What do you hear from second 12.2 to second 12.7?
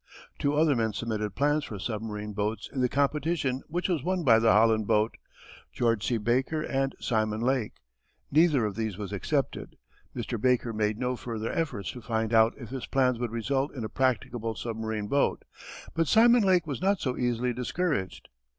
out if